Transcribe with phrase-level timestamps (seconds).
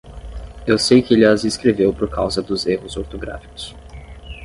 [0.65, 3.75] Eu sei que ele as escreveu por causa dos erros ortográficos.